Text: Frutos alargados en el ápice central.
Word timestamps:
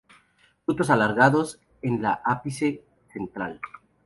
Frutos 0.65 0.89
alargados 0.89 1.59
en 1.83 1.99
el 2.03 2.11
ápice 2.25 2.83
central. 3.13 3.61